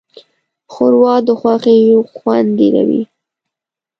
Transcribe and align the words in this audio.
ښوروا 0.71 1.15
د 1.25 1.27
غوښې 1.39 1.77
خوند 2.15 2.47
ډېروي. 2.59 3.01